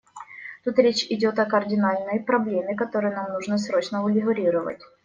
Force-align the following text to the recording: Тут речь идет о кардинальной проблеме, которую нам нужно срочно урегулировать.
Тут 0.63 0.79
речь 0.79 1.03
идет 1.11 1.37
о 1.37 1.45
кардинальной 1.45 2.21
проблеме, 2.21 2.73
которую 2.73 3.13
нам 3.15 3.31
нужно 3.33 3.59
срочно 3.59 4.03
урегулировать. 4.03 4.81